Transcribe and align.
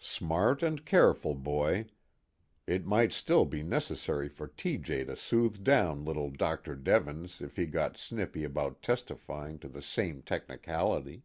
Smart 0.00 0.60
and 0.60 0.84
careful 0.84 1.36
boy. 1.36 1.86
It 2.66 2.84
might 2.84 3.12
still 3.12 3.44
be 3.44 3.62
necessary 3.62 4.28
for 4.28 4.48
T.J. 4.48 5.04
to 5.04 5.14
soothe 5.14 5.62
down 5.62 6.04
little 6.04 6.30
Dr. 6.32 6.74
Devens 6.74 7.40
if 7.40 7.54
he 7.54 7.64
got 7.64 7.96
snippy 7.96 8.42
about 8.42 8.82
testifying 8.82 9.60
to 9.60 9.68
the 9.68 9.80
same 9.80 10.20
technicality. 10.22 11.22